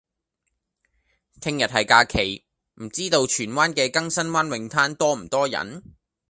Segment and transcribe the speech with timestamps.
[1.39, 2.43] 聽日係假期，
[2.81, 5.83] 唔知道荃灣嘅更生灣泳灘多唔多人？